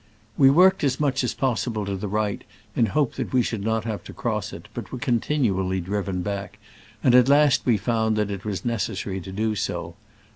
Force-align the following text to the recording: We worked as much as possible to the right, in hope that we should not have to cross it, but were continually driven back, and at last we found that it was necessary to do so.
We 0.35 0.49
worked 0.49 0.83
as 0.83 0.99
much 0.99 1.23
as 1.23 1.35
possible 1.35 1.85
to 1.85 1.95
the 1.95 2.07
right, 2.07 2.43
in 2.75 2.87
hope 2.87 3.13
that 3.17 3.31
we 3.31 3.43
should 3.43 3.63
not 3.63 3.83
have 3.83 4.03
to 4.05 4.13
cross 4.13 4.51
it, 4.51 4.67
but 4.73 4.91
were 4.91 4.97
continually 4.97 5.79
driven 5.79 6.23
back, 6.23 6.57
and 7.03 7.13
at 7.13 7.29
last 7.29 7.67
we 7.67 7.77
found 7.77 8.15
that 8.15 8.31
it 8.31 8.43
was 8.43 8.65
necessary 8.65 9.21
to 9.21 9.31
do 9.31 9.53
so. 9.53 9.93